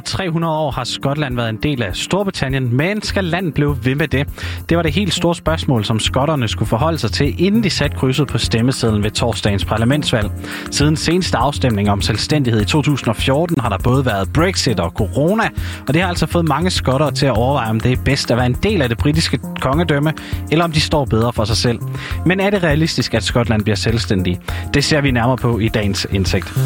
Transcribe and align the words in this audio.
over 0.00 0.04
300 0.04 0.54
år 0.54 0.70
har 0.70 0.84
Skotland 0.84 1.36
været 1.36 1.48
en 1.48 1.56
del 1.56 1.82
af 1.82 1.96
Storbritannien, 1.96 2.76
men 2.76 3.02
skal 3.02 3.24
landet 3.24 3.54
blive 3.54 3.76
ved 3.82 3.94
med 3.94 4.08
det? 4.08 4.28
Det 4.68 4.76
var 4.76 4.82
det 4.82 4.92
helt 4.92 5.14
store 5.14 5.34
spørgsmål, 5.34 5.84
som 5.84 5.98
skotterne 5.98 6.48
skulle 6.48 6.68
forholde 6.68 6.98
sig 6.98 7.12
til, 7.12 7.44
inden 7.44 7.64
de 7.64 7.70
satte 7.70 7.96
krydset 7.96 8.28
på 8.28 8.38
stemmesedlen 8.38 9.02
ved 9.02 9.10
torsdagens 9.10 9.64
parlamentsvalg. 9.64 10.30
Siden 10.70 10.96
seneste 10.96 11.38
afstemning 11.38 11.90
om 11.90 12.00
selvstændighed 12.00 12.62
i 12.62 12.64
2014 12.64 13.60
har 13.60 13.68
der 13.68 13.78
både 13.78 14.06
været 14.06 14.32
Brexit 14.32 14.80
og 14.80 14.90
corona, 14.90 15.44
og 15.88 15.94
det 15.94 16.02
har 16.02 16.08
altså 16.08 16.26
fået 16.26 16.48
mange 16.48 16.70
skotter 16.70 17.10
til 17.10 17.26
at 17.26 17.36
overveje, 17.36 17.70
om 17.70 17.80
det 17.80 17.92
er 17.92 18.02
bedst 18.04 18.30
at 18.30 18.36
være 18.36 18.46
en 18.46 18.56
del 18.62 18.82
af 18.82 18.88
det 18.88 18.98
britiske 18.98 19.38
kongedømme, 19.60 20.12
eller 20.50 20.64
om 20.64 20.72
de 20.72 20.80
står 20.80 21.04
bedre 21.04 21.32
for 21.32 21.44
sig 21.44 21.56
selv. 21.56 21.78
Men 22.26 22.40
er 22.40 22.50
det 22.50 22.62
realistisk, 22.62 23.14
at 23.14 23.24
Skotland 23.24 23.62
bliver 23.62 23.76
selvstændig? 23.76 24.40
Det 24.74 24.84
ser 24.84 25.00
vi 25.00 25.10
nærmere 25.10 25.36
på 25.36 25.58
i 25.58 25.68
dagens 25.68 26.06
indsigt. 26.12 26.58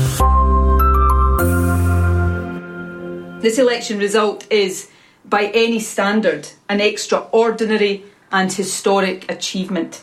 This 3.45 3.59
election 3.59 3.99
result 3.99 4.51
is, 4.51 4.89
by 5.23 5.49
any 5.53 5.79
standard, 5.79 6.49
an 6.71 6.81
extraordinary 6.81 8.03
and 8.33 8.51
historic 8.51 9.31
achievement. 9.31 10.03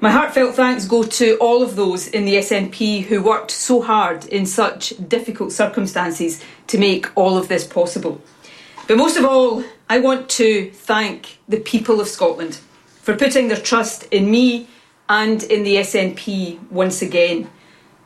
My 0.00 0.12
heartfelt 0.12 0.54
thanks 0.54 0.84
go 0.84 1.02
to 1.02 1.36
all 1.38 1.64
of 1.64 1.74
those 1.74 2.06
in 2.06 2.26
the 2.26 2.36
SNP 2.36 3.06
who 3.06 3.24
worked 3.24 3.50
so 3.50 3.82
hard 3.82 4.24
in 4.26 4.46
such 4.46 4.94
difficult 5.08 5.50
circumstances 5.50 6.44
to 6.68 6.78
make 6.78 7.08
all 7.16 7.36
of 7.36 7.48
this 7.48 7.66
possible. 7.66 8.22
But 8.86 8.98
most 8.98 9.16
of 9.16 9.24
all, 9.24 9.64
I 9.88 9.98
want 9.98 10.28
to 10.38 10.70
thank 10.70 11.38
the 11.48 11.58
people 11.58 12.00
of 12.00 12.06
Scotland 12.06 12.60
for 13.02 13.16
putting 13.16 13.48
their 13.48 13.56
trust 13.56 14.04
in 14.12 14.30
me 14.30 14.68
and 15.08 15.42
in 15.42 15.64
the 15.64 15.74
SNP 15.74 16.70
once 16.70 17.02
again. 17.02 17.50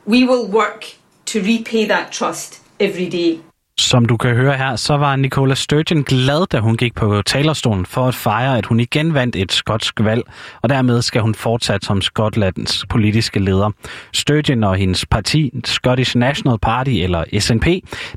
We 0.07 0.23
will 0.23 0.47
work 0.47 0.95
to 1.25 1.43
repay 1.43 1.85
that 1.85 2.11
trust 2.11 2.61
every 2.79 3.07
day. 3.09 3.41
Som 3.77 4.05
du 4.05 4.17
kan 4.17 4.35
høre 4.35 4.57
her, 4.57 4.75
så 4.75 4.97
var 4.97 5.15
Nicola 5.15 5.55
Sturgeon 5.55 6.03
glad, 6.03 6.47
da 6.47 6.59
hun 6.59 6.77
gik 6.77 6.95
på 6.95 7.21
talerstolen 7.21 7.85
for 7.85 8.07
at 8.07 8.15
fejre, 8.15 8.57
at 8.57 8.65
hun 8.65 8.79
igen 8.79 9.13
vandt 9.13 9.35
et 9.35 9.51
skotsk 9.51 9.99
valg, 10.03 10.23
og 10.61 10.69
dermed 10.69 11.01
skal 11.01 11.21
hun 11.21 11.35
fortsat 11.35 11.85
som 11.85 12.01
Skotlands 12.01 12.85
politiske 12.89 13.39
leder. 13.39 13.71
Sturgeon 14.13 14.63
og 14.63 14.75
hendes 14.75 15.05
parti, 15.05 15.51
Scottish 15.65 16.17
National 16.17 16.57
Party 16.59 16.89
eller 16.89 17.23
SNP, 17.39 17.65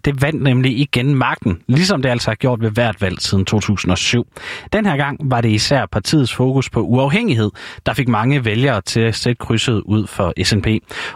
det 0.04 0.22
vandt 0.22 0.42
nemlig 0.42 0.78
igen 0.78 1.14
magten, 1.14 1.58
ligesom 1.68 2.02
det 2.02 2.08
altså 2.08 2.30
har 2.30 2.34
gjort 2.34 2.60
ved 2.60 2.70
hvert 2.70 3.02
valg 3.02 3.20
siden 3.20 3.44
2007. 3.44 4.26
Den 4.72 4.86
her 4.86 4.96
gang 4.96 5.30
var 5.30 5.40
det 5.40 5.50
især 5.50 5.86
partiets 5.86 6.34
fokus 6.34 6.70
på 6.70 6.80
uafhængighed, 6.80 7.50
der 7.86 7.92
fik 7.94 8.08
mange 8.08 8.44
vælgere 8.44 8.80
til 8.80 9.00
at 9.00 9.14
sætte 9.14 9.38
krydset 9.38 9.82
ud 9.84 10.06
for 10.06 10.32
SNP. 10.44 10.66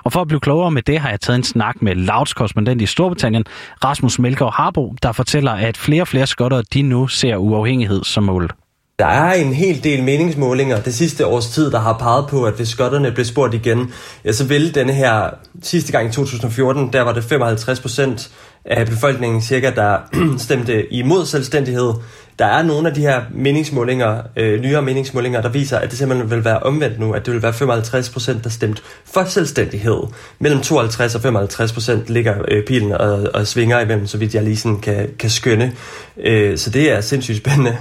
Og 0.05 0.13
for 0.13 0.20
at 0.20 0.29
blive 0.29 0.41
klogere 0.41 0.70
med 0.70 0.83
det, 0.83 0.98
har 0.98 1.11
jeg 1.11 1.20
taget 1.20 1.37
en 1.37 1.45
snak 1.45 1.83
med 1.83 1.95
Louds 1.95 2.35
korrespondent 2.35 2.83
i 2.83 2.87
Storbritannien, 2.87 3.45
Rasmus 3.85 4.19
Mell 4.19 4.32
Melgaard 4.33 4.55
Harbo, 4.55 4.95
der 5.03 5.13
fortæller, 5.13 5.53
at 5.53 5.77
flere 5.77 6.03
og 6.03 6.09
flere 6.09 6.27
skotter 6.27 6.63
de 6.75 6.83
nu 6.83 7.07
ser 7.07 7.37
uafhængighed 7.37 8.05
som 8.05 8.23
mål. 8.23 8.51
Der 8.99 9.07
er 9.07 9.33
en 9.33 9.53
hel 9.53 9.85
del 9.85 10.03
meningsmålinger 10.03 10.81
det 10.81 10.95
sidste 10.95 11.27
års 11.27 11.49
tid, 11.49 11.71
der 11.71 11.79
har 11.81 11.99
peget 11.99 12.27
på, 12.29 12.45
at 12.45 12.55
hvis 12.55 12.69
skotterne 12.69 13.13
blev 13.13 13.25
spurgt 13.25 13.55
igen, 13.55 13.93
ja, 14.25 14.33
så 14.33 14.45
ville 14.45 14.73
denne 14.73 14.93
her 14.93 15.31
sidste 15.63 15.93
gang 15.93 16.09
i 16.09 16.13
2014, 16.13 16.93
der 16.93 17.03
var 17.03 17.13
det 17.13 17.25
55 17.25 17.81
procent 17.81 18.31
af 18.65 18.87
befolkningen 18.87 19.43
cirka, 19.43 19.71
der 19.71 19.99
stemte 20.39 20.93
imod 20.93 21.27
selvstændighed. 21.27 21.93
Der 22.39 22.47
er 22.47 22.63
nogle 22.63 22.89
af 22.89 22.95
de 22.95 23.01
her 23.01 23.23
meningsmålinger, 23.31 24.23
øh, 24.37 24.61
nyere 24.61 24.83
meningsmålinger, 24.83 25.41
der 25.41 25.49
viser, 25.49 25.79
at 25.79 25.91
det 25.91 25.99
simpelthen 25.99 26.31
vil 26.31 26.45
være 26.45 26.59
omvendt 26.59 26.99
nu, 26.99 27.13
at 27.13 27.27
det 27.27 27.35
vil 27.35 27.43
være 27.43 27.53
55 27.53 28.11
procent, 28.11 28.45
der 28.45 28.51
stemt 28.51 28.83
for 29.05 29.25
selvstændighed. 29.25 30.03
Mellem 30.39 30.61
52 30.61 31.15
og 31.15 31.21
55 31.21 31.73
procent 31.73 32.09
ligger 32.09 32.35
øh, 32.48 32.64
pilen 32.64 32.92
og, 32.92 33.29
og 33.35 33.47
svinger 33.47 33.81
imellem, 33.81 34.07
så 34.07 34.19
vidt 34.19 34.35
jeg 34.35 34.42
lige 34.42 34.57
sådan 34.57 34.81
kan, 34.81 35.09
kan 35.19 35.31
skønne. 35.31 35.73
Øh, 36.17 36.59
så 36.59 36.70
det 36.70 36.92
er 36.92 37.01
sindssygt 37.01 37.39
spændende. 37.39 37.79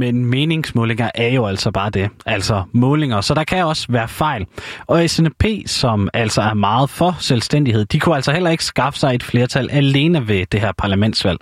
Men 0.00 0.26
meningsmålinger 0.26 1.10
er 1.14 1.28
jo 1.28 1.46
altså 1.46 1.70
bare 1.70 1.90
det, 1.90 2.10
altså 2.26 2.62
målinger, 2.72 3.20
så 3.20 3.34
der 3.34 3.44
kan 3.44 3.64
også 3.64 3.86
være 3.88 4.08
fejl. 4.08 4.46
Og 4.86 5.10
SNP, 5.10 5.44
som 5.66 6.08
altså 6.14 6.42
er 6.42 6.54
meget 6.54 6.90
for 6.90 7.16
selvstændighed, 7.18 7.84
de 7.84 8.00
kunne 8.00 8.14
altså 8.14 8.32
heller 8.32 8.50
ikke 8.50 8.64
skaffe 8.64 8.98
sig 8.98 9.14
et 9.14 9.22
flertal 9.22 9.70
alene 9.70 10.28
ved 10.28 10.46
det 10.52 10.60
her 10.60 10.72
parlamentsvalg. 10.78 11.38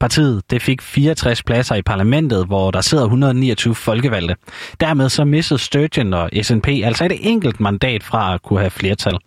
Partiet 0.00 0.42
det 0.50 0.62
fik 0.62 0.82
64 0.82 1.42
pladser 1.42 1.74
i 1.74 1.82
parlamentet, 1.82 2.46
hvor 2.46 2.70
der 2.70 2.80
sidder 2.80 3.04
129 3.04 3.74
folkevalgte. 3.74 4.36
Dermed 4.80 5.08
så 5.08 5.24
missede 5.24 5.60
Sturgeon 5.60 6.14
og 6.14 6.30
SNP 6.42 6.68
altså 6.68 7.04
et 7.04 7.18
enkelt 7.20 7.60
mandat 7.60 8.02
fra 8.02 8.34
at 8.34 8.42
kunne 8.42 8.60
have 8.60 8.70
flertal. 8.70 9.18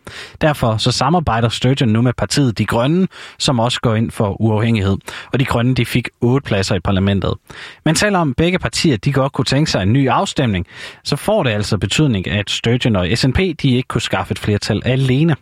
Derfor 0.42 0.78
så 0.78 0.92
samarbejder 0.92 1.50
Sturgeon 1.50 1.90
nu 1.90 2.02
med 2.02 2.14
partiet 2.14 2.58
De 2.58 2.66
Grønne, 2.66 3.08
som 3.40 3.60
også 3.60 3.82
går 3.82 3.96
ind 3.96 4.12
for 4.12 4.42
uafhængighed. 4.42 4.98
Og 5.34 5.40
De 5.40 5.46
Grønne 5.46 5.76
de 5.76 5.86
fik 5.86 6.10
8 6.22 6.46
pladser 6.46 6.76
i 6.76 6.80
parlamentet. 6.80 7.34
Men 7.86 7.96
selvom 7.96 8.34
begge 8.34 8.60
partier 8.60 8.73
partier 8.74 8.98
de 8.98 9.14
godt 9.14 9.34
kunne 9.34 9.46
tænke 9.46 9.72
sig 9.72 9.84
en 9.84 9.94
ny 9.94 10.10
afstemning, 10.10 10.66
så 11.04 11.16
får 11.16 11.44
det 11.44 11.52
altså 11.52 11.78
betydning, 11.78 12.28
at 12.28 12.50
Sturgeon 12.50 12.96
og 12.96 13.08
SNP 13.16 13.38
de 13.38 13.76
ikke 13.76 13.88
kunne 13.88 14.02
skaffe 14.02 14.32
et 14.32 14.40
flertal 14.40 14.82
alene. 14.86 15.36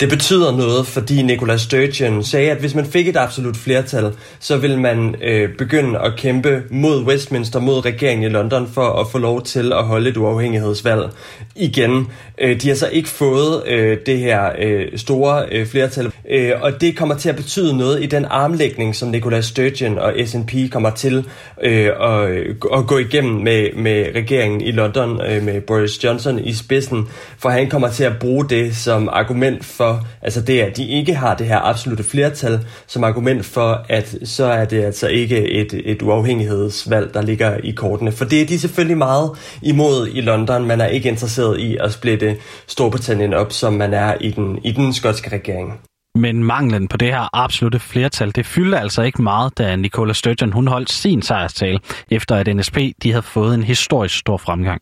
Det 0.00 0.08
betyder 0.08 0.56
noget, 0.56 0.86
fordi 0.86 1.22
Nicola 1.22 1.56
Sturgeon 1.56 2.24
sagde, 2.24 2.50
at 2.50 2.56
hvis 2.56 2.74
man 2.74 2.86
fik 2.86 3.08
et 3.08 3.16
absolut 3.16 3.56
flertal, 3.56 4.12
så 4.38 4.56
vil 4.56 4.78
man 4.78 5.14
øh, 5.22 5.56
begynde 5.58 5.98
at 5.98 6.12
kæmpe 6.16 6.62
mod 6.70 7.04
Westminster, 7.04 7.60
mod 7.60 7.84
regeringen 7.84 8.30
i 8.30 8.32
London, 8.32 8.68
for 8.74 9.00
at 9.00 9.06
få 9.12 9.18
lov 9.18 9.42
til 9.42 9.72
at 9.72 9.84
holde 9.84 10.10
et 10.10 10.16
uafhængighedsvalg 10.16 11.10
igen. 11.56 12.06
Øh, 12.38 12.62
de 12.62 12.68
har 12.68 12.74
så 12.74 12.88
ikke 12.88 13.08
fået 13.08 13.62
øh, 13.66 13.98
det 14.06 14.18
her 14.18 14.50
øh, 14.58 14.98
store 14.98 15.44
øh, 15.52 15.66
flertal, 15.66 16.12
øh, 16.30 16.52
og 16.60 16.80
det 16.80 16.96
kommer 16.96 17.16
til 17.16 17.28
at 17.28 17.36
betyde 17.36 17.76
noget 17.76 18.02
i 18.02 18.06
den 18.06 18.24
armlægning, 18.24 18.96
som 18.96 19.08
Nicola 19.08 19.40
Sturgeon 19.40 19.98
og 19.98 20.14
SNP 20.26 20.52
kommer 20.70 20.90
til 20.90 21.24
øh, 21.62 21.90
at, 22.00 22.30
øh, 22.30 22.56
at 22.74 22.86
gå 22.86 22.98
igennem 22.98 23.34
med, 23.34 23.72
med 23.76 24.06
regeringen 24.14 24.60
i 24.60 24.70
London, 24.70 25.20
øh, 25.26 25.42
med 25.42 25.60
Boris 25.60 26.04
Johnson 26.04 26.38
i 26.38 26.54
spidsen, 26.54 27.08
for 27.38 27.48
han 27.48 27.70
kommer 27.70 27.90
til 27.90 28.04
at 28.04 28.18
bruge 28.20 28.48
det 28.48 28.76
som 28.76 29.08
argument 29.12 29.64
for 29.64 29.89
for, 29.90 30.06
altså 30.22 30.40
det, 30.40 30.60
at 30.60 30.76
de 30.76 30.88
ikke 30.88 31.14
har 31.14 31.34
det 31.34 31.46
her 31.46 31.58
absolute 31.58 32.02
flertal 32.02 32.60
som 32.86 33.04
argument 33.04 33.44
for, 33.44 33.84
at 33.88 34.16
så 34.24 34.44
er 34.44 34.64
det 34.64 34.84
altså 34.84 35.08
ikke 35.08 35.50
et, 35.50 35.82
et 35.84 36.02
uafhængighedsvalg, 36.02 37.14
der 37.14 37.22
ligger 37.22 37.56
i 37.56 37.70
kortene. 37.70 38.12
For 38.12 38.24
det 38.24 38.42
er 38.42 38.46
de 38.46 38.58
selvfølgelig 38.58 38.98
meget 38.98 39.30
imod 39.62 40.08
i 40.12 40.20
London. 40.20 40.66
Man 40.66 40.80
er 40.80 40.86
ikke 40.86 41.08
interesseret 41.08 41.60
i 41.60 41.76
at 41.76 41.92
splitte 41.92 42.36
Storbritannien 42.66 43.34
op, 43.34 43.52
som 43.52 43.72
man 43.72 43.94
er 43.94 44.14
i 44.20 44.30
den, 44.30 44.58
i 44.64 44.72
den 44.72 44.92
skotske 44.92 45.30
regering. 45.32 45.80
Men 46.14 46.44
manglen 46.44 46.88
på 46.88 46.96
det 46.96 47.08
her 47.08 47.28
absolute 47.32 47.78
flertal, 47.78 48.32
det 48.34 48.46
fyldte 48.46 48.78
altså 48.78 49.02
ikke 49.02 49.22
meget, 49.22 49.58
da 49.58 49.76
Nicola 49.76 50.12
Sturgeon 50.12 50.52
hun 50.52 50.68
holdt 50.68 50.92
sin 50.92 51.22
sejrstale, 51.22 51.78
efter 52.10 52.36
at 52.36 52.56
NSP 52.56 52.76
de 53.02 53.10
havde 53.10 53.22
fået 53.22 53.54
en 53.54 53.62
historisk 53.62 54.18
stor 54.18 54.36
fremgang. 54.36 54.80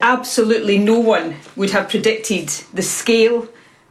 Absolutely 0.00 0.76
no 0.76 0.92
one 0.92 1.34
would 1.56 1.72
have 1.72 1.84
predicted 1.90 2.48
the 2.74 2.82
scale 2.82 3.42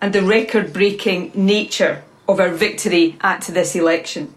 and 0.03 0.11
the 0.11 0.21
record 0.21 0.73
breaking 0.73 1.31
nature 1.33 2.03
of 2.27 2.37
our 2.37 2.49
victory 2.49 3.15
at 3.21 3.43
this 3.43 3.73
election. 3.73 4.35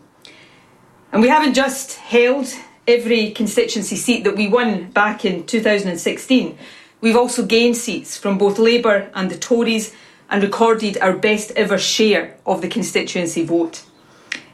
And 1.10 1.20
we 1.20 1.28
haven't 1.28 1.54
just 1.54 1.94
held 1.94 2.46
every 2.86 3.32
constituency 3.32 3.96
seat 3.96 4.22
that 4.22 4.36
we 4.36 4.46
won 4.46 4.92
back 4.92 5.24
in 5.24 5.44
2016, 5.44 6.56
we've 7.00 7.16
also 7.16 7.44
gained 7.44 7.76
seats 7.76 8.16
from 8.16 8.38
both 8.38 8.60
Labour 8.60 9.10
and 9.12 9.28
the 9.28 9.36
Tories 9.36 9.92
and 10.30 10.40
recorded 10.40 10.98
our 10.98 11.16
best 11.16 11.50
ever 11.56 11.78
share 11.78 12.36
of 12.46 12.62
the 12.62 12.68
constituency 12.68 13.44
vote. 13.44 13.82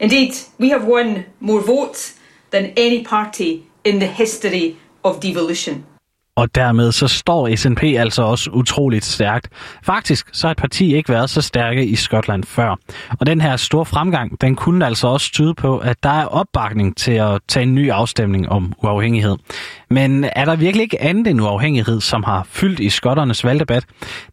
Indeed, 0.00 0.34
we 0.56 0.70
have 0.70 0.86
won 0.86 1.26
more 1.40 1.60
votes 1.60 2.18
than 2.52 2.72
any 2.74 3.04
party 3.04 3.68
in 3.84 3.98
the 3.98 4.06
history 4.06 4.78
of 5.04 5.20
devolution. 5.20 5.84
Og 6.36 6.54
dermed 6.54 6.92
så 6.92 7.08
står 7.08 7.56
SNP 7.56 7.82
altså 7.82 8.22
også 8.22 8.50
utroligt 8.50 9.04
stærkt. 9.04 9.48
Faktisk 9.82 10.28
så 10.32 10.46
har 10.46 10.50
et 10.50 10.56
parti 10.56 10.96
ikke 10.96 11.08
været 11.08 11.30
så 11.30 11.42
stærke 11.42 11.86
i 11.86 11.96
Skotland 11.96 12.44
før. 12.44 12.76
Og 13.20 13.26
den 13.26 13.40
her 13.40 13.56
store 13.56 13.84
fremgang, 13.84 14.40
den 14.40 14.56
kunne 14.56 14.86
altså 14.86 15.06
også 15.06 15.32
tyde 15.32 15.54
på, 15.54 15.78
at 15.78 16.02
der 16.02 16.10
er 16.10 16.24
opbakning 16.24 16.96
til 16.96 17.12
at 17.12 17.40
tage 17.48 17.62
en 17.62 17.74
ny 17.74 17.90
afstemning 17.90 18.48
om 18.48 18.72
uafhængighed. 18.82 19.36
Men 19.90 20.24
er 20.24 20.44
der 20.44 20.56
virkelig 20.56 20.82
ikke 20.82 21.02
andet 21.02 21.26
end 21.26 21.40
uafhængighed, 21.40 22.00
som 22.00 22.22
har 22.22 22.46
fyldt 22.50 22.80
i 22.80 22.90
skotternes 22.90 23.44
valgdebat? 23.44 23.84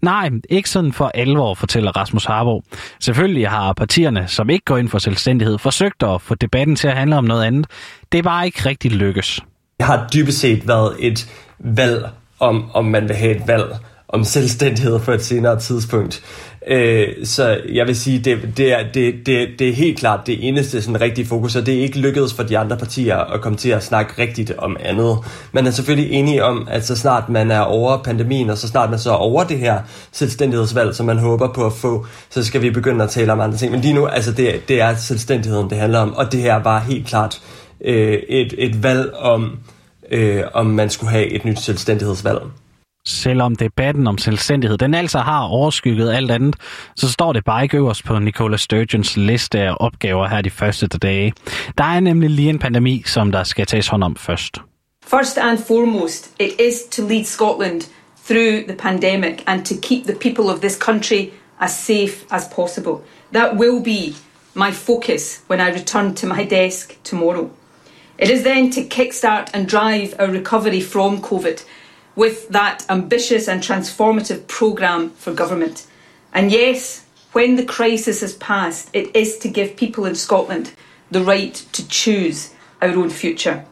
Nej, 0.02 0.30
ikke 0.50 0.70
sådan 0.70 0.94
for 0.94 1.12
alvor, 1.14 1.54
fortæller 1.54 1.92
Rasmus 1.98 2.26
Harbo. 2.26 2.62
Selvfølgelig 3.00 3.50
har 3.50 3.74
partierne, 3.74 4.28
som 4.28 4.50
ikke 4.50 4.66
går 4.66 4.78
ind 4.78 4.90
for 4.90 5.00
selvstændighed, 5.00 5.58
forsøgt 5.58 6.04
at 6.04 6.22
få 6.22 6.36
debatten 6.36 6.76
til 6.76 6.88
at 6.88 6.98
handle 6.98 7.18
om 7.18 7.24
noget 7.24 7.44
andet. 7.44 7.68
Det 8.12 8.18
er 8.18 8.24
bare 8.24 8.46
ikke 8.46 8.70
rigtig 8.70 8.92
lykkes. 8.92 9.42
Det 9.80 9.88
har 9.88 10.08
dybest 10.14 10.40
set 10.40 10.68
været 10.68 10.96
et 11.00 11.30
valg 11.60 12.10
om, 12.40 12.72
om 12.74 12.86
man 12.86 13.08
vil 13.08 13.16
have 13.16 13.36
et 13.36 13.48
valg 13.48 13.76
om 14.10 14.24
selvstændighed 14.24 15.00
på 15.00 15.12
et 15.12 15.24
senere 15.24 15.60
tidspunkt. 15.60 16.24
Øh, 16.68 17.08
så 17.24 17.58
jeg 17.74 17.88
vil 17.88 17.96
sige, 17.96 18.20
det, 18.20 18.58
det, 18.58 18.74
er, 18.74 18.84
det, 18.94 19.14
det, 19.26 19.50
det 19.60 19.70
er 19.70 19.74
helt 19.74 20.00
klart 20.00 20.28
det 20.28 20.48
eneste 20.48 20.82
sådan 20.82 21.02
rigtige 21.02 21.28
fokus, 21.28 21.56
og 21.56 21.66
det 21.66 21.76
er 21.76 21.82
ikke 21.82 22.00
lykkedes 22.00 22.34
for 22.34 22.44
de 22.44 22.58
andre 22.58 22.78
partier 22.78 23.18
at 23.18 23.42
komme 23.42 23.58
til 23.58 23.70
at 23.70 23.84
snakke 23.84 24.22
rigtigt 24.22 24.54
om 24.58 24.78
andet. 24.80 25.18
Man 25.52 25.68
er 25.68 25.72
selvfølgelig 25.72 26.12
enige 26.12 26.44
om, 26.44 26.68
at 26.72 26.86
så 26.86 26.96
snart 26.96 27.30
man 27.30 27.52
er 27.52 27.60
over 27.60 28.04
pandemien, 28.04 28.50
og 28.50 28.58
så 28.58 28.68
snart 28.68 28.90
man 28.90 29.00
så 29.00 29.12
er 29.12 29.16
over 29.16 29.44
det 29.44 29.60
her 29.60 29.80
selvstændighedsvalg, 30.12 30.96
som 30.96 31.06
man 31.06 31.18
håber 31.18 31.54
på 31.54 31.66
at 31.66 31.74
få, 31.74 32.06
så 32.30 32.44
skal 32.44 32.62
vi 32.62 32.70
begynde 32.70 33.04
at 33.04 33.10
tale 33.10 33.32
om 33.32 33.40
andre 33.40 33.58
ting. 33.58 33.72
Men 33.72 33.82
lige 33.82 33.94
nu, 33.94 34.08
altså 34.08 34.32
det, 34.32 34.62
det 34.68 34.82
er 34.82 34.96
selvstændigheden, 34.96 35.70
det 35.70 35.78
handler 35.78 36.00
om, 36.00 36.14
og 36.14 36.32
det 36.32 36.42
her 36.42 36.56
var 36.56 36.80
helt 36.80 37.08
klart 37.08 37.42
øh, 37.86 38.18
et, 38.30 38.54
et 38.58 38.84
valg 38.84 39.14
om, 39.14 39.60
øh, 40.12 40.44
om 40.54 40.66
man 40.66 40.90
skulle 40.90 41.12
have 41.12 41.28
et 41.28 41.46
nyt 41.46 41.60
selvstændighedsvalg 41.60 42.42
selvom 43.10 43.56
debatten 43.56 44.08
om 44.08 44.18
selvstændighed, 44.18 44.78
den 44.78 44.94
altså 44.94 45.20
har 45.20 45.42
overskygget 45.42 46.12
alt 46.12 46.32
andet, 46.32 46.56
så 46.96 47.12
står 47.12 47.34
det 47.34 47.46
bare 47.46 47.64
ikke 47.64 47.78
øverst 47.78 48.04
på 48.04 48.20
Nicola 48.20 48.58
Sturgeons 48.58 49.18
liste 49.18 49.60
af 49.60 49.76
opgaver 49.80 50.28
her 50.28 50.42
de 50.42 50.50
første 50.50 50.88
dage. 50.88 51.34
Der 51.78 51.84
er 51.84 52.00
nemlig 52.00 52.30
lige 52.30 52.50
en 52.50 52.60
pandemi, 52.60 53.04
som 53.06 53.32
der 53.32 53.44
skal 53.44 53.66
tages 53.66 53.88
hånd 53.88 54.04
om 54.04 54.16
først. 54.16 54.58
First 55.08 55.38
and 55.38 55.58
foremost, 55.58 56.32
it 56.40 56.52
is 56.60 56.84
to 56.92 57.08
lead 57.08 57.26
Scotland 57.26 57.82
through 58.28 58.68
the 58.68 58.76
pandemic 58.78 59.44
and 59.48 59.66
to 59.66 59.76
keep 59.82 60.04
the 60.04 60.16
people 60.16 60.54
of 60.54 60.60
this 60.60 60.78
country 60.86 61.30
as 61.60 61.72
safe 61.72 62.26
as 62.32 62.44
possible. 62.56 62.96
That 63.34 63.58
will 63.58 63.84
be 63.84 64.16
my 64.56 64.72
focus 64.72 65.44
when 65.50 65.60
I 65.60 65.72
return 65.80 66.16
to 66.16 66.28
my 66.28 66.46
desk 66.46 67.04
tomorrow. 67.04 67.50
It 68.20 68.30
is 68.30 68.44
then 68.44 68.70
to 68.72 68.84
kickstart 68.84 69.50
and 69.54 69.66
drive 69.66 70.14
a 70.20 70.28
recovery 70.28 70.82
from 70.82 71.22
COVID 71.22 71.64
with 72.18 72.50
that 72.50 72.86
ambitious 72.90 73.48
and 73.48 73.64
transformative 73.64 74.46
programme 74.48 75.12
for 75.12 75.34
government. 75.34 75.88
And 76.34 76.52
yes, 76.52 77.06
when 77.32 77.56
the 77.56 77.64
crisis 77.64 78.20
has 78.20 78.34
passed, 78.34 78.90
it 78.92 79.16
is 79.16 79.38
to 79.38 79.48
give 79.48 79.78
people 79.78 80.06
in 80.06 80.16
Scotland 80.16 80.74
the 81.10 81.24
right 81.24 81.54
to 81.72 81.88
choose 81.88 82.54
our 82.82 82.90
own 82.90 83.10
future. 83.10 83.66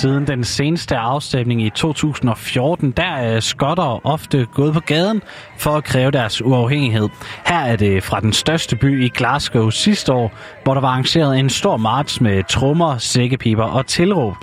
Siden 0.00 0.26
den 0.26 0.44
seneste 0.44 0.96
afstemning 0.96 1.62
i 1.62 1.70
2014, 1.70 2.90
der 2.90 3.02
er 3.02 3.40
skotter 3.40 4.06
ofte 4.06 4.46
gået 4.54 4.74
på 4.74 4.80
gaden 4.80 5.22
for 5.58 5.70
at 5.70 5.84
kræve 5.84 6.10
deres 6.10 6.42
uafhængighed. 6.42 7.08
Her 7.46 7.58
er 7.58 7.76
det 7.76 8.02
fra 8.02 8.20
den 8.20 8.32
største 8.32 8.76
by 8.76 9.04
i 9.04 9.08
Glasgow 9.08 9.70
sidste 9.70 10.12
år, 10.12 10.32
hvor 10.70 10.74
der 10.74 10.80
var 10.80 10.88
arrangeret 10.88 11.38
en 11.38 11.50
stor 11.50 11.76
march 11.76 12.22
med 12.22 12.44
trommer, 12.48 12.98
sækkepiber 12.98 13.64
og 13.64 13.86
tilråb. 13.86 14.34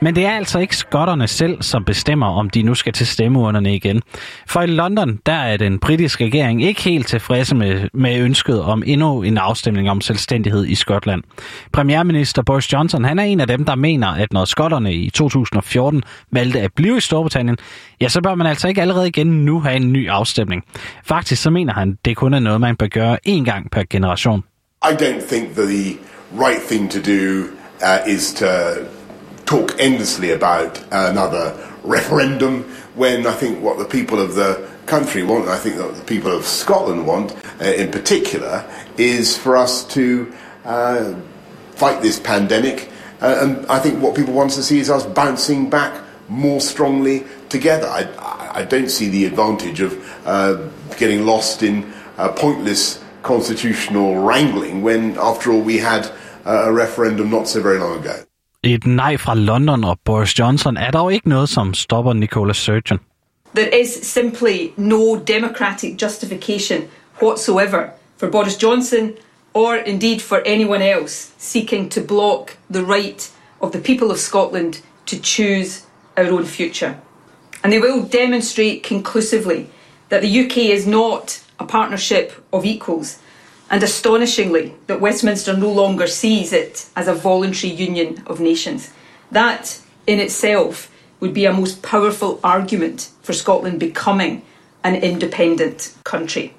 Men 0.00 0.14
det 0.16 0.26
er 0.26 0.30
altså 0.30 0.58
ikke 0.58 0.76
skotterne 0.76 1.28
selv, 1.28 1.62
som 1.62 1.84
bestemmer, 1.84 2.26
om 2.26 2.50
de 2.50 2.62
nu 2.62 2.74
skal 2.74 2.92
til 2.92 3.06
stemmeurnerne 3.06 3.74
igen. 3.74 4.02
For 4.46 4.60
i 4.60 4.66
London, 4.66 5.18
der 5.26 5.32
er 5.32 5.56
den 5.56 5.78
britiske 5.78 6.24
regering 6.24 6.62
ikke 6.62 6.82
helt 6.82 7.06
tilfredse 7.06 7.54
med, 7.54 7.88
med 7.94 8.20
ønsket 8.20 8.62
om 8.62 8.82
endnu 8.86 9.22
en 9.22 9.38
afstemning 9.38 9.90
om 9.90 10.00
selvstændighed 10.00 10.66
i 10.66 10.74
Skotland. 10.74 11.22
Premierminister 11.72 12.42
Boris 12.42 12.72
Johnson, 12.72 13.04
han 13.04 13.18
er 13.18 13.24
en 13.24 13.40
af 13.40 13.46
dem, 13.46 13.64
der 13.64 13.74
mener, 13.74 14.08
at 14.08 14.32
når 14.32 14.44
skotterne 14.44 14.94
i 14.94 15.10
2014 15.10 16.02
valgte 16.32 16.60
at 16.60 16.72
blive 16.76 16.96
i 16.96 17.00
Storbritannien, 17.00 17.56
ja, 18.00 18.08
så 18.08 18.20
bør 18.20 18.34
man 18.34 18.46
altså 18.46 18.68
ikke 18.68 18.80
allerede 18.80 19.08
igen 19.08 19.26
nu 19.26 19.60
have 19.60 19.76
en 19.76 19.92
ny 19.92 20.10
afstemning. 20.10 20.62
Faktisk 21.04 21.42
så 21.42 21.50
mener 21.50 21.72
han, 21.72 21.98
det 22.04 22.16
kun 22.16 22.34
er 22.34 22.40
noget, 22.40 22.60
man 22.60 22.76
bør 22.76 22.86
gøre 22.86 23.18
én 23.28 23.44
gang 23.44 23.70
per 23.70 23.82
generation. 23.90 24.44
I 24.82 24.94
don't 24.94 25.22
think 25.22 25.54
the 25.54 25.98
right 26.32 26.60
thing 26.60 26.88
to 26.90 27.00
do 27.00 27.56
uh, 27.80 28.02
is 28.06 28.34
to 28.34 28.88
talk 29.46 29.78
endlessly 29.78 30.32
about 30.32 30.82
another 30.90 31.56
referendum 31.84 32.64
when 32.94 33.26
I 33.26 33.32
think 33.32 33.62
what 33.62 33.78
the 33.78 33.84
people 33.84 34.20
of 34.20 34.34
the 34.34 34.68
country 34.86 35.22
want, 35.22 35.44
and 35.44 35.52
I 35.52 35.58
think 35.58 35.76
that 35.76 35.94
the 35.94 36.04
people 36.04 36.30
of 36.30 36.44
Scotland 36.44 37.06
want 37.06 37.34
uh, 37.60 37.64
in 37.64 37.90
particular, 37.90 38.64
is 38.98 39.38
for 39.38 39.56
us 39.56 39.84
to 39.94 40.32
uh, 40.64 41.14
fight 41.72 42.02
this 42.02 42.18
pandemic 42.18 42.90
Uh, 43.22 43.38
and 43.40 43.66
I 43.66 43.78
think 43.78 44.02
what 44.02 44.16
people 44.16 44.34
want 44.34 44.50
to 44.52 44.62
see 44.64 44.80
is 44.80 44.90
us 44.90 45.06
bouncing 45.06 45.70
back 45.70 45.94
more 46.28 46.60
strongly 46.60 47.24
together. 47.48 47.86
I, 47.86 48.08
I 48.52 48.64
don't 48.64 48.90
see 48.90 49.08
the 49.08 49.26
advantage 49.26 49.80
of 49.80 49.94
uh, 50.26 50.68
getting 50.98 51.24
lost 51.24 51.62
in 51.62 51.92
pointless 52.36 53.01
constitutional 53.22 54.16
wrangling 54.16 54.82
when, 54.84 55.16
after 55.18 55.52
all, 55.52 55.60
we 55.60 55.78
had 55.78 56.06
uh, 56.46 56.68
a 56.68 56.72
referendum 56.72 57.30
not 57.30 57.48
so 57.48 57.60
very 57.60 57.78
long 57.78 57.98
ago. 57.98 58.14
Et 58.64 58.86
nej 58.86 59.18
fra 59.18 59.34
London 59.34 59.84
og 59.84 59.98
Boris 60.04 60.38
Johnson 60.38 60.76
er 60.76 60.90
dog 60.90 61.12
ikke 61.12 61.28
noget, 61.28 61.48
som 61.48 61.74
stopper 61.74 62.12
Nicola 62.12 62.52
Sturgeon. 62.52 62.98
There 63.54 63.80
is 63.80 63.88
simply 64.02 64.70
no 64.76 65.16
democratic 65.16 66.02
justification 66.02 66.82
whatsoever 67.22 67.90
for 68.16 68.30
Boris 68.30 68.62
Johnson 68.62 69.12
or 69.54 69.74
indeed 69.74 70.20
for 70.20 70.40
anyone 70.46 70.82
else 70.82 71.32
seeking 71.38 71.90
to 71.90 72.00
block 72.00 72.56
the 72.72 72.82
right 72.82 73.32
of 73.60 73.72
the 73.72 73.80
people 73.80 74.10
of 74.10 74.18
Scotland 74.18 74.74
to 75.06 75.16
choose 75.22 75.82
our 76.16 76.30
own 76.32 76.44
future. 76.44 76.94
And 77.62 77.72
they 77.72 77.80
will 77.80 78.02
demonstrate 78.02 78.82
conclusively 78.88 79.66
that 80.08 80.22
the 80.22 80.44
UK 80.44 80.56
is 80.56 80.86
not 80.86 81.41
a 81.58 81.64
partnership 81.64 82.44
of 82.52 82.64
equals, 82.64 83.18
and 83.70 83.82
astonishingly, 83.82 84.74
that 84.86 85.00
Westminster 85.00 85.56
no 85.56 85.70
longer 85.70 86.06
sees 86.06 86.52
it 86.52 86.88
as 86.94 87.08
a 87.08 87.14
voluntary 87.14 87.72
union 87.72 88.22
of 88.26 88.40
nations. 88.40 88.90
That 89.30 89.80
in 90.06 90.18
itself 90.18 90.90
would 91.20 91.32
be 91.32 91.46
a 91.46 91.52
most 91.52 91.82
powerful 91.82 92.40
argument 92.44 93.10
for 93.22 93.32
Scotland 93.32 93.80
becoming 93.80 94.42
an 94.84 94.96
independent 94.96 95.94
country. 96.04 96.54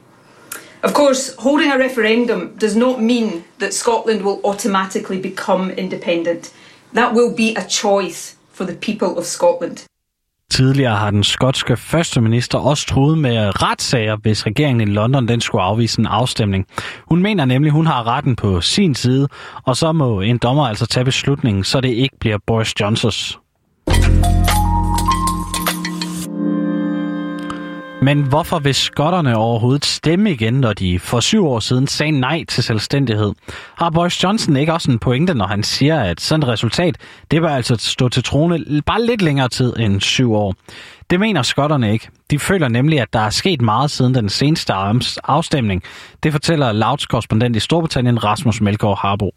Of 0.82 0.94
course, 0.94 1.36
holding 1.36 1.72
a 1.72 1.78
referendum 1.78 2.56
does 2.58 2.76
not 2.76 3.02
mean 3.02 3.46
that 3.60 3.74
Scotland 3.74 4.24
will 4.24 4.42
automatically 4.44 5.20
become 5.20 5.72
independent. 5.72 6.54
That 6.92 7.14
will 7.14 7.34
be 7.34 7.56
a 7.56 7.66
choice 7.66 8.36
for 8.52 8.66
the 8.66 8.76
people 8.76 9.18
of 9.18 9.26
Scotland. 9.26 9.86
Tidligere 10.54 10.96
har 10.96 11.12
den 11.12 11.24
skotske 11.24 11.78
førsteminister 11.78 12.58
også 12.58 12.88
troet 12.88 13.18
med 13.18 13.64
retssager, 13.64 14.16
hvis 14.16 14.46
regeringen 14.46 14.90
i 14.90 14.92
London 14.92 15.28
den 15.28 15.42
skulle 15.42 15.62
afvise 15.62 16.00
en 16.00 16.06
afstemning. 16.06 16.66
Hun 17.10 17.22
mener 17.22 17.46
nemlig, 17.46 17.72
hun 17.72 17.86
har 17.86 18.08
retten 18.08 18.36
på 18.36 18.62
sin 18.62 18.96
side, 18.96 19.28
og 19.64 19.78
så 19.78 19.92
må 19.92 20.22
en 20.22 20.38
dommer 20.38 20.68
altså 20.68 20.86
tage 20.86 21.06
beslutningen, 21.06 21.64
så 21.64 21.82
det 21.82 21.90
ikke 21.90 22.16
bliver 22.20 22.38
Boris 22.48 22.80
Johnsons. 22.82 23.40
Men 28.04 28.22
hvorfor 28.24 28.60
vil 28.60 28.76
skotterne 28.76 29.38
overhovedet 29.38 29.86
stemme 29.86 30.32
igen, 30.32 30.54
når 30.54 30.74
de 30.74 31.00
for 31.00 31.20
syv 31.20 31.48
år 31.48 31.60
siden 31.60 31.88
sagde 31.88 32.12
nej 32.12 32.44
til 32.44 32.64
selvstændighed? 32.64 33.34
Har 33.78 33.90
Boris 33.90 34.24
Johnson 34.24 34.56
ikke 34.56 34.74
også 34.74 34.92
en 34.92 35.00
pointe, 35.00 35.34
når 35.34 35.48
han 35.48 35.64
siger, 35.64 36.02
at 36.02 36.22
sådan 36.22 36.44
et 36.44 36.50
resultat, 36.50 36.98
det 37.32 37.42
bør 37.42 37.50
altså 37.50 37.76
stå 37.80 38.10
til 38.10 38.24
trone 38.24 38.82
bare 38.86 39.06
lidt 39.06 39.22
længere 39.22 39.50
tid 39.50 39.74
end 39.80 40.02
syv 40.02 40.34
år? 40.34 40.54
Det 41.10 41.20
mener 41.20 41.42
skotterne 41.42 41.94
ikke. 41.94 42.10
De 42.32 42.40
føler 42.40 42.68
nemlig, 42.68 43.02
at 43.02 43.14
der 43.14 43.20
er 43.20 43.30
sket 43.30 43.62
meget 43.62 43.92
siden 43.92 44.16
den 44.16 44.30
seneste 44.30 44.74
afstemning. 45.24 45.84
Det 46.24 46.32
fortæller 46.32 46.72
Louds 46.72 47.06
korrespondent 47.06 47.56
i 47.56 47.60
Storbritannien, 47.60 48.24
Rasmus 48.24 48.62
Melgaard 48.62 49.00
Harbo. 49.00 49.32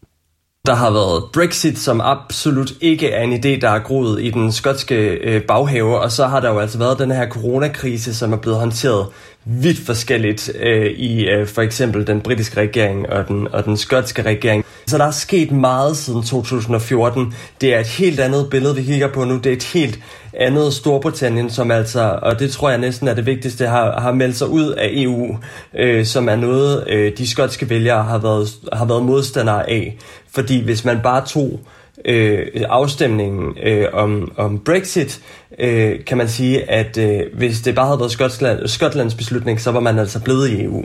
Der 0.67 0.75
har 0.75 0.91
været 0.91 1.25
Brexit, 1.33 1.79
som 1.79 2.01
absolut 2.01 2.73
ikke 2.81 3.11
er 3.11 3.23
en 3.23 3.33
idé, 3.33 3.61
der 3.61 3.71
er 3.71 3.79
groet 3.79 4.23
i 4.23 4.31
den 4.31 4.53
skotske 4.53 4.95
øh, 4.95 5.43
baghave, 5.43 5.99
og 5.99 6.13
så 6.13 6.27
har 6.27 6.41
der 6.41 6.53
jo 6.53 6.59
altså 6.59 6.79
været 6.79 6.99
den 6.99 7.11
her 7.11 7.29
coronakrise, 7.29 8.15
som 8.15 8.33
er 8.33 8.37
blevet 8.37 8.59
håndteret 8.59 9.07
vidt 9.45 9.79
forskelligt 9.87 10.51
øh, 10.61 10.87
i 10.87 11.29
øh, 11.29 11.47
for 11.47 11.63
eksempel 11.63 12.07
den 12.07 12.21
britiske 12.21 12.61
regering 12.61 13.09
og 13.09 13.29
den, 13.29 13.49
og 13.53 13.65
den 13.65 13.77
skotske 13.77 14.23
regering. 14.23 14.65
Så 14.87 14.99
der 14.99 15.05
er 15.05 15.11
sket 15.11 15.53
meget 15.53 15.97
siden 15.97 16.23
2014. 16.23 17.35
Det 17.61 17.75
er 17.75 17.81
et 17.81 17.87
helt 17.87 18.21
andet 18.21 18.51
billede, 18.51 18.77
vi 18.77 18.83
kigger 18.83 19.13
på 19.13 19.25
nu. 19.25 19.37
Det 19.37 19.47
er 19.47 19.57
et 19.57 19.63
helt 19.63 19.99
andet 20.37 20.73
Storbritannien, 20.73 21.51
som 21.51 21.71
altså, 21.71 22.19
og 22.23 22.39
det 22.39 22.51
tror 22.51 22.71
jeg 22.71 22.79
næsten 22.79 23.09
er 23.09 23.15
det 23.15 23.27
vigtigste, 23.27 23.67
har, 23.67 24.01
har 24.01 24.13
meldt 24.13 24.37
sig 24.37 24.49
ud 24.49 24.71
af 24.71 24.89
EU, 24.93 25.37
øh, 25.75 26.05
som 26.05 26.29
er 26.29 26.37
noget, 26.37 26.85
øh, 26.89 27.13
de 27.19 27.29
skotske 27.29 27.71
vælgere 27.71 28.03
har 28.03 28.19
været, 28.19 28.49
har 28.73 28.85
været 28.85 29.03
modstandere 29.03 29.71
af. 29.71 29.97
Fordi 30.35 30.65
hvis 30.65 30.85
man 30.85 31.01
bare 31.03 31.27
tog 31.27 31.61
øh, 32.05 32.47
afstemningen 32.69 33.59
øh, 33.63 33.87
om, 33.93 34.33
om 34.37 34.59
Brexit, 34.59 35.21
øh, 35.59 36.05
kan 36.05 36.19
man 36.19 36.29
sige, 36.29 36.71
at 36.71 36.99
øh, 36.99 37.21
hvis 37.35 37.61
det 37.61 37.75
bare 37.75 37.87
havde 37.87 38.01
været 38.01 38.13
Skotland, 38.13 38.69
Skotlands 38.69 39.15
beslutning, 39.15 39.61
så 39.61 39.71
var 39.71 39.81
man 39.81 39.99
altså 39.99 40.23
blevet 40.23 40.49
i 40.49 40.63
EU 40.65 40.85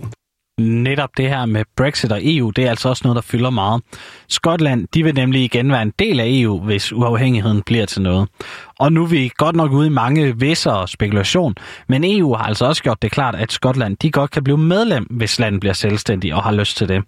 netop 0.61 1.09
det 1.17 1.29
her 1.29 1.45
med 1.45 1.63
Brexit 1.77 2.11
og 2.11 2.19
EU, 2.23 2.49
det 2.49 2.65
er 2.65 2.69
altså 2.69 2.89
også 2.89 3.01
noget, 3.05 3.15
der 3.15 3.21
fylder 3.21 3.49
meget. 3.49 3.81
Skotland, 4.29 4.87
de 4.93 5.03
vil 5.03 5.15
nemlig 5.15 5.43
igen 5.43 5.71
være 5.71 5.81
en 5.81 5.93
del 5.99 6.19
af 6.19 6.25
EU, 6.27 6.59
hvis 6.59 6.93
uafhængigheden 6.93 7.61
bliver 7.61 7.85
til 7.85 8.01
noget. 8.01 8.29
Og 8.79 8.93
nu 8.93 9.03
er 9.03 9.07
vi 9.07 9.31
godt 9.37 9.55
nok 9.55 9.71
ude 9.71 9.87
i 9.87 9.89
mange 9.89 10.39
visser 10.39 10.71
og 10.71 10.89
spekulation, 10.89 11.55
men 11.87 12.03
EU 12.03 12.33
har 12.33 12.43
altså 12.43 12.65
også 12.65 12.83
gjort 12.83 13.01
det 13.01 13.11
klart, 13.11 13.35
at 13.35 13.51
Skotland 13.51 13.97
de 13.97 14.11
godt 14.11 14.31
kan 14.31 14.43
blive 14.43 14.57
medlem, 14.57 15.03
hvis 15.09 15.39
landet 15.39 15.59
bliver 15.59 15.73
selvstændig 15.73 16.33
og 16.35 16.43
har 16.43 16.51
lyst 16.51 16.77
til 16.77 16.89
det. 16.89 17.03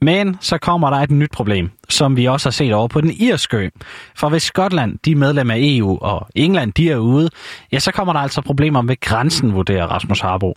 Men 0.00 0.36
så 0.40 0.58
kommer 0.58 0.90
der 0.90 0.96
et 0.96 1.10
nyt 1.10 1.30
problem, 1.30 1.70
som 1.88 2.16
vi 2.16 2.26
også 2.26 2.48
har 2.48 2.52
set 2.52 2.72
over 2.72 2.88
på 2.88 3.00
den 3.00 3.10
irske 3.10 3.70
For 4.16 4.28
hvis 4.28 4.42
Skotland 4.42 4.98
de 5.04 5.12
er 5.12 5.16
medlem 5.16 5.50
af 5.50 5.56
EU, 5.58 5.98
og 6.00 6.28
England 6.34 6.72
de 6.72 6.90
er 6.90 6.96
ude, 6.96 7.30
ja, 7.72 7.78
så 7.78 7.92
kommer 7.92 8.12
der 8.12 8.20
altså 8.20 8.40
problemer 8.40 8.82
med 8.82 9.00
grænsen, 9.00 9.54
vurderer 9.54 9.86
Rasmus 9.86 10.20
Harbo. 10.20 10.54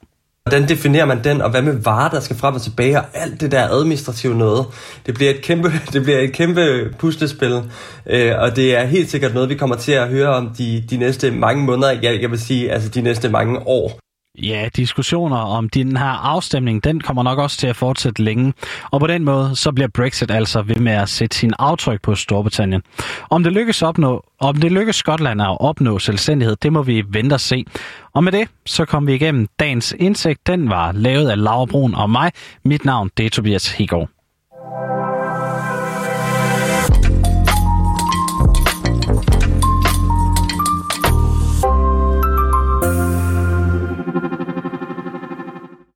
Hvordan 0.47 0.69
definerer 0.69 1.05
man 1.05 1.23
den, 1.23 1.41
og 1.41 1.49
hvad 1.49 1.61
med 1.61 1.73
varer, 1.73 2.09
der 2.09 2.19
skal 2.19 2.35
frem 2.35 2.55
og 2.55 2.61
tilbage, 2.61 2.99
og 2.99 3.05
alt 3.13 3.41
det 3.41 3.51
der 3.51 3.67
administrative 3.69 4.35
noget. 4.35 4.65
Det 5.05 5.13
bliver 5.13 5.31
et 5.31 5.41
kæmpe, 5.41 5.71
det 5.93 6.03
bliver 6.03 6.19
et 6.19 6.33
kæmpe 6.33 6.93
puslespil, 6.99 7.61
øh, 8.05 8.33
og 8.39 8.55
det 8.55 8.77
er 8.77 8.85
helt 8.85 9.09
sikkert 9.09 9.33
noget, 9.33 9.49
vi 9.49 9.55
kommer 9.55 9.75
til 9.75 9.91
at 9.91 10.07
høre 10.07 10.29
om 10.29 10.49
de, 10.57 10.83
de 10.89 10.97
næste 10.97 11.31
mange 11.31 11.63
måneder, 11.63 11.91
jeg, 11.91 12.21
jeg 12.21 12.31
vil 12.31 12.39
sige, 12.39 12.71
altså 12.71 12.89
de 12.89 13.01
næste 13.01 13.29
mange 13.29 13.67
år. 13.67 14.06
Ja, 14.43 14.69
diskussioner 14.75 15.37
om 15.37 15.69
den 15.69 15.97
her 15.97 16.25
afstemning, 16.25 16.83
den 16.83 17.01
kommer 17.01 17.23
nok 17.23 17.39
også 17.39 17.57
til 17.57 17.67
at 17.67 17.75
fortsætte 17.75 18.23
længe. 18.23 18.53
Og 18.91 18.99
på 18.99 19.07
den 19.07 19.23
måde, 19.23 19.55
så 19.55 19.71
bliver 19.71 19.87
Brexit 19.87 20.31
altså 20.31 20.61
ved 20.61 20.75
med 20.75 20.91
at 20.91 21.09
sætte 21.09 21.37
sin 21.37 21.53
aftryk 21.59 22.01
på 22.01 22.15
Storbritannien. 22.15 22.81
Om 23.29 23.43
det 23.43 23.53
lykkes, 23.53 23.81
opnå, 23.81 24.23
om 24.39 24.55
det 24.55 24.71
lykkes 24.71 24.95
Skotland 24.95 25.41
at 25.41 25.57
opnå 25.61 25.99
selvstændighed, 25.99 26.55
det 26.55 26.73
må 26.73 26.81
vi 26.83 27.03
vente 27.09 27.33
og 27.33 27.39
se. 27.39 27.65
Og 28.13 28.23
med 28.23 28.31
det, 28.31 28.47
så 28.65 28.85
kom 28.85 29.07
vi 29.07 29.13
igennem 29.13 29.47
dagens 29.59 29.95
indsigt. 29.99 30.47
Den 30.47 30.69
var 30.69 30.91
lavet 30.91 31.29
af 31.29 31.43
Laura 31.43 31.65
Brun 31.65 31.95
og 31.95 32.09
mig. 32.09 32.31
Mit 32.65 32.85
navn, 32.85 33.11
det 33.17 33.25
er 33.25 33.29
Tobias 33.29 33.71
Hegård. 33.71 34.16